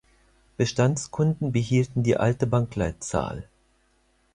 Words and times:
Bestandskunden 0.57 1.51
behielten 1.51 2.01
die 2.01 2.17
alte 2.17 2.47
Bankleitzahl. 2.47 3.47